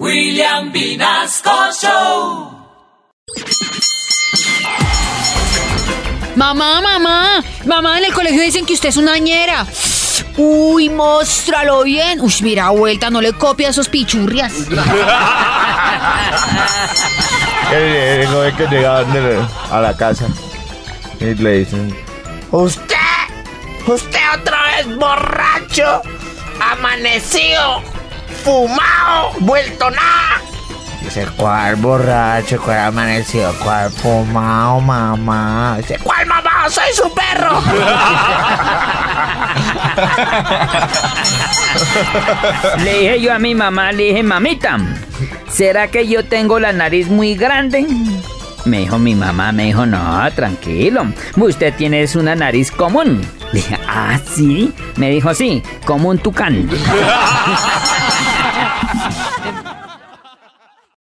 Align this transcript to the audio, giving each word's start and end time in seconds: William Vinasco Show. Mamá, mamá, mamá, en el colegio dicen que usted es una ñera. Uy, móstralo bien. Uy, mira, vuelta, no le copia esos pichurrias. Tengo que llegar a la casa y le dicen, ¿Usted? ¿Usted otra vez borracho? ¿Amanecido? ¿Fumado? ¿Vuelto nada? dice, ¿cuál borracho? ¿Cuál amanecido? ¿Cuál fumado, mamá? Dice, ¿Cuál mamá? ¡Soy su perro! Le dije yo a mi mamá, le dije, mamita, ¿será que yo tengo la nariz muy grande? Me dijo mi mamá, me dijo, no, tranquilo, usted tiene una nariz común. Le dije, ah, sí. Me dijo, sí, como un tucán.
William 0.00 0.72
Vinasco 0.72 1.70
Show. 1.80 2.50
Mamá, 6.34 6.80
mamá, 6.80 7.44
mamá, 7.64 7.98
en 7.98 8.06
el 8.06 8.12
colegio 8.12 8.42
dicen 8.42 8.66
que 8.66 8.72
usted 8.74 8.88
es 8.88 8.96
una 8.96 9.16
ñera. 9.18 9.64
Uy, 10.36 10.88
móstralo 10.88 11.84
bien. 11.84 12.20
Uy, 12.20 12.34
mira, 12.42 12.70
vuelta, 12.70 13.08
no 13.08 13.20
le 13.20 13.34
copia 13.34 13.68
esos 13.68 13.88
pichurrias. 13.88 14.52
Tengo 17.70 18.42
que 18.56 18.66
llegar 18.66 19.06
a 19.70 19.80
la 19.80 19.96
casa 19.96 20.26
y 21.20 21.34
le 21.34 21.58
dicen, 21.58 21.96
¿Usted? 22.50 22.96
¿Usted 23.86 24.20
otra 24.40 24.58
vez 24.76 24.96
borracho? 24.96 26.02
¿Amanecido? 26.60 27.80
¿Fumado? 28.42 29.32
¿Vuelto 29.40 29.90
nada? 29.90 30.42
dice, 31.04 31.26
¿cuál 31.36 31.76
borracho? 31.76 32.60
¿Cuál 32.60 32.78
amanecido? 32.78 33.54
¿Cuál 33.62 33.90
fumado, 33.90 34.80
mamá? 34.80 35.76
Dice, 35.78 35.98
¿Cuál 36.02 36.26
mamá? 36.26 36.68
¡Soy 36.68 36.92
su 36.92 37.12
perro! 37.12 37.62
Le 42.78 42.98
dije 42.98 43.20
yo 43.20 43.34
a 43.34 43.38
mi 43.38 43.54
mamá, 43.54 43.92
le 43.92 44.04
dije, 44.04 44.22
mamita, 44.22 44.78
¿será 45.50 45.88
que 45.88 46.08
yo 46.08 46.24
tengo 46.24 46.58
la 46.58 46.72
nariz 46.72 47.08
muy 47.08 47.34
grande? 47.34 47.86
Me 48.64 48.78
dijo 48.78 48.98
mi 48.98 49.14
mamá, 49.14 49.52
me 49.52 49.66
dijo, 49.66 49.84
no, 49.84 50.26
tranquilo, 50.34 51.06
usted 51.36 51.74
tiene 51.74 52.06
una 52.14 52.34
nariz 52.34 52.70
común. 52.70 53.20
Le 53.52 53.60
dije, 53.60 53.78
ah, 53.86 54.18
sí. 54.34 54.72
Me 54.96 55.10
dijo, 55.10 55.34
sí, 55.34 55.62
como 55.84 56.08
un 56.08 56.18
tucán. 56.18 56.68